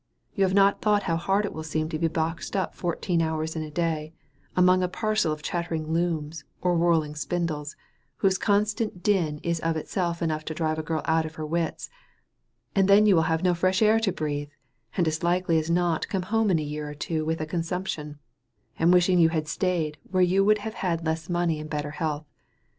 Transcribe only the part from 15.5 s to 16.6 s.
as not come home in